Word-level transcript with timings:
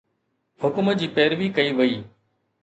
حڪم 0.61 0.87
جي 1.01 1.07
پيروي 1.17 1.47
ڪئي 1.59 1.69
وئي. 1.77 1.95